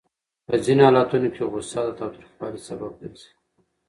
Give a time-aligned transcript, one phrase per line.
[0.47, 3.29] په ځینو حالتونو کې غوسه د تاوتریخوالي سبب ګرځي.